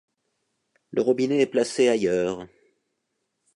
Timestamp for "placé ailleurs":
1.45-2.47